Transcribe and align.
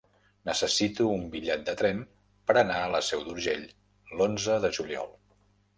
Necessito 0.49 1.09
un 1.17 1.27
bitllet 1.35 1.67
de 1.69 1.75
tren 1.83 2.01
per 2.51 2.57
anar 2.63 2.81
a 2.87 2.91
la 2.97 3.03
Seu 3.11 3.25
d'Urgell 3.29 3.69
l'onze 4.17 4.59
de 4.67 4.75
juliol. 4.81 5.17